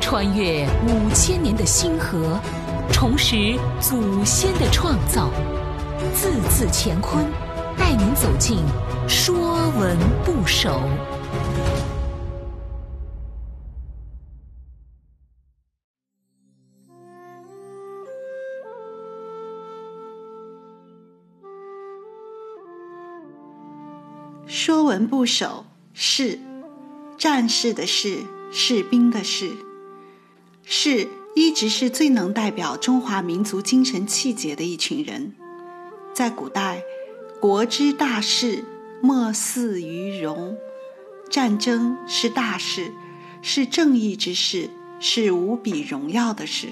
[0.00, 2.40] 穿越五千年的星河，
[2.90, 5.30] 重拾祖先的创造，
[6.14, 7.26] 字字乾坤，
[7.76, 8.58] 带您走进
[9.08, 10.70] 《说文不首》。
[24.50, 25.46] 《说文不首》
[25.92, 26.38] 是，
[27.18, 29.52] 战士的士，士兵的士。
[30.64, 35.34] 士一直是最能代表中华民族精神气节的一群人。
[36.14, 36.82] 在古代，
[37.40, 38.64] 国之大事，
[39.00, 40.56] 莫似于戎。
[41.30, 42.92] 战争是大事，
[43.42, 46.68] 是正义之事，是无比荣耀的事。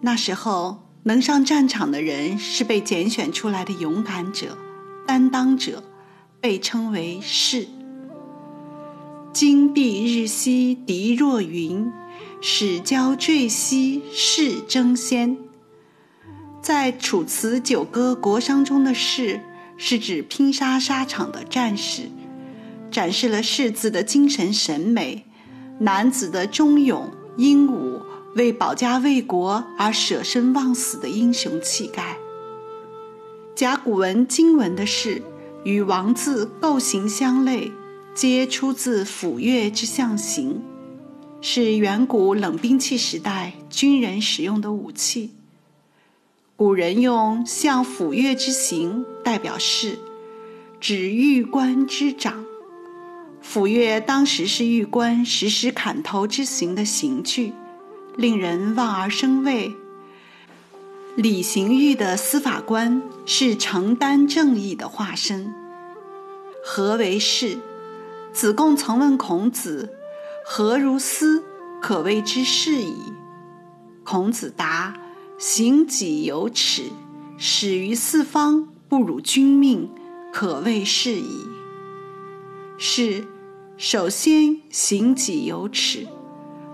[0.00, 4.56] 那时候，能上战场的人是被拣选出来的勇敢者、
[5.06, 5.82] 担当者。
[6.38, 7.66] 被称为士。
[9.36, 11.92] 金碧日兮敌若云，
[12.40, 15.36] 始交坠兮士争先。
[16.62, 19.42] 在《楚辞·九歌·国殇》中的士，
[19.76, 22.04] 是指拼杀沙场的战士，
[22.90, 25.26] 展示了士字的精神审美，
[25.80, 28.00] 男子的忠勇英武，
[28.36, 32.16] 为保家卫国而舍身忘死的英雄气概。
[33.54, 35.22] 甲骨文、金文的士。
[35.64, 37.72] 与王字构形相类，
[38.16, 40.62] 皆出自斧钺之象形，
[41.42, 45.32] 是远古冷兵器时代军人使用的武器。
[46.56, 49.98] 古人用像斧钺之形代表士，
[50.80, 52.42] 指玉官之长。
[53.42, 57.52] 斧钺当时是玉官实施砍头之刑的刑具，
[58.16, 59.74] 令人望而生畏。
[61.16, 65.52] 李刑狱的司法官是承担正义的化身。
[66.64, 67.58] 何为士？
[68.36, 69.96] 子贡曾问孔子
[70.44, 71.42] ：“何如斯？
[71.80, 72.94] 可谓之是矣。”
[74.04, 74.94] 孔子答
[75.40, 76.82] ：“行己有耻，
[77.38, 79.88] 始于四方，不辱君命，
[80.34, 81.46] 可谓是矣。”
[82.76, 83.26] 是，
[83.78, 86.06] 首先行己有耻，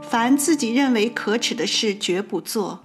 [0.01, 2.81] 凡自己认为可耻的事绝不做。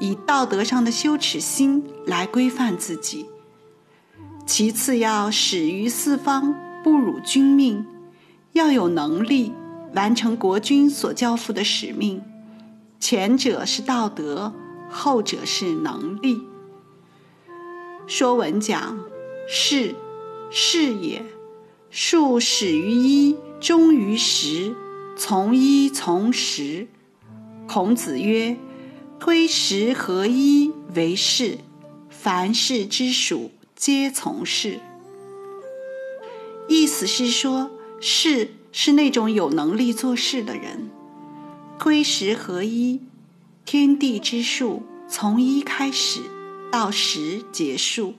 [0.00, 3.26] 以道德上的羞耻心来规范自己。
[4.46, 7.86] 其次要始于四方，不辱君命，
[8.52, 9.52] 要有能力
[9.94, 12.22] 完成国君所交付的使命。
[13.00, 14.52] 前者是道德，
[14.90, 16.42] 后者是能力。
[18.06, 18.98] 说文讲：
[19.48, 19.94] 士，
[20.50, 21.24] 士也。
[21.90, 24.74] 数始于一，终于十，
[25.16, 26.88] 从一从十。
[27.66, 28.56] 孔子曰。
[29.18, 31.58] 推十合一为士，
[32.10, 34.80] 凡事之属皆从事。
[36.68, 37.70] 意思是说，
[38.04, 40.90] 士是那种有能力做事的人。
[41.78, 43.00] 推十合一，
[43.64, 46.20] 天地之数从一开始
[46.68, 48.14] 到十结束，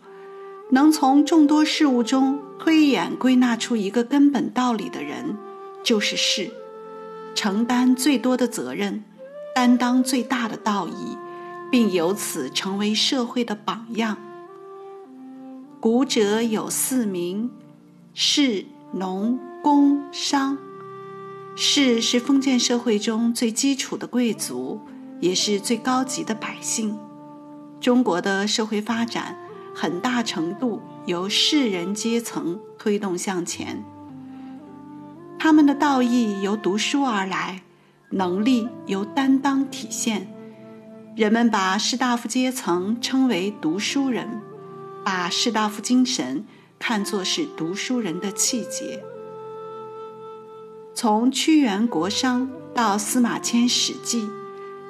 [0.70, 5.38] 能从众多事物中推演归纳出一个根本道理的人，
[5.84, 6.50] 就是士，
[7.36, 9.04] 承担最多的责任。
[9.54, 11.18] 担当最大的道义，
[11.70, 14.18] 并由此成为社会的榜样。
[15.80, 17.52] 古者有四名：
[18.16, 20.58] 士、农、工、商。
[21.56, 24.82] 士是封建社会中最基础的贵族，
[25.22, 27.00] 也是最高级的百姓。
[27.80, 29.38] 中国的社会发展
[29.74, 33.82] 很大程度由士人阶层推动向前，
[35.40, 37.62] 他们的道义由读书而来。
[38.10, 40.28] 能力由担当体现，
[41.16, 44.42] 人们把士大夫阶层称为读书人，
[45.06, 46.46] 把士大夫精神
[46.78, 49.02] 看作是读书人的气节。
[50.96, 52.42] 从屈原《国殇》
[52.74, 54.22] 到司马迁《史记》，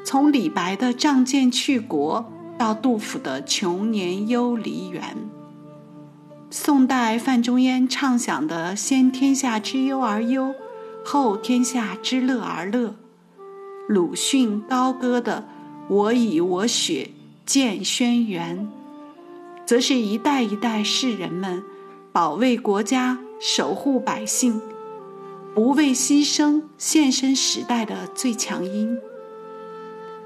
[0.03, 2.25] 从李白的《仗剑去国》
[2.59, 5.01] 到杜甫的《穷年忧黎原》，
[6.49, 10.53] 宋代范仲淹畅想的“先天下之忧而忧，
[11.05, 12.95] 后天下之乐而乐”。
[13.87, 15.45] 鲁迅高歌的
[15.87, 17.11] “我以我血
[17.45, 18.67] 荐轩辕”，
[19.65, 21.63] 则是一代一代士人们
[22.11, 24.61] 保卫国家、守护百姓、
[25.53, 28.97] 不畏牺牲、献身时代的最强音。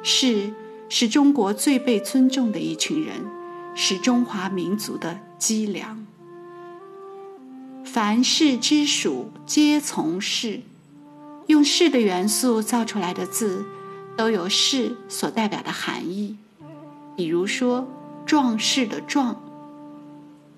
[0.02, 0.54] 士
[0.88, 3.26] 是中国最被尊重的一群人，
[3.76, 6.06] 是中华民族的脊梁。
[7.84, 10.62] 凡事之属，皆从事。
[11.48, 13.66] 用士的元素造出来的字，
[14.16, 16.38] 都有士所代表的含义。
[17.16, 17.88] 比如说，
[18.26, 19.42] 壮士的壮，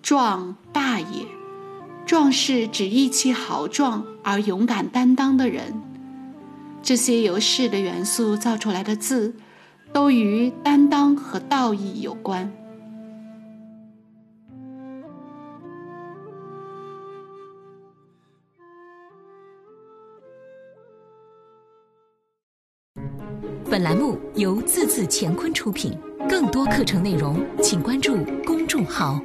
[0.02, 1.39] 壮大也。
[2.10, 5.80] 壮士指义气豪壮而勇敢担当的人。
[6.82, 9.32] 这些由士的元素造出来的字，
[9.94, 12.52] 都与担当和道义有关。
[23.70, 25.96] 本栏目由字字乾坤出品，
[26.28, 29.22] 更多课程内容请关注公众号。